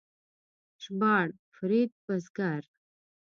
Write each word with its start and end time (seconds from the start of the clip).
ژباړ: 0.83 1.27
فرید 1.53 1.91
بزګر 2.05 2.63